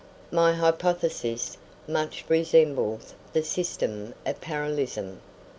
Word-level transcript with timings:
My 0.31 0.53
hypothesis 0.53 1.59
much 1.87 2.25
resembles 2.27 3.13
the 3.33 3.43
system 3.43 4.15
of 4.25 4.41
parallelism. 4.41 5.21